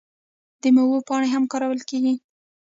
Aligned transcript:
د 0.61 0.63
میوو 0.75 1.05
پاڼې 1.07 1.27
هم 1.33 1.43
کارول 1.51 1.81
کیږي. 1.89 2.13